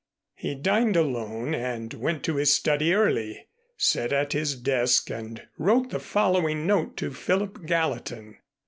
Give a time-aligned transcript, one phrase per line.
[0.33, 3.45] He dined alone and went to his study early,
[3.77, 8.37] sat at his desk and wrote the following note to Philip Gallatin.